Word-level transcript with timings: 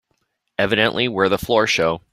Evidently 0.57 1.07
we're 1.07 1.29
the 1.29 1.37
floor 1.37 1.67
show. 1.67 2.01